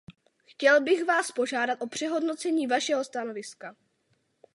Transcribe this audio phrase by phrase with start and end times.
[0.45, 3.75] Chtěl bych Vás požádat o přehodnocení Vašeho stanoviska.